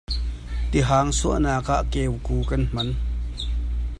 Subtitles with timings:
[0.71, 2.87] Tihang suahnak ah keuku kan hman.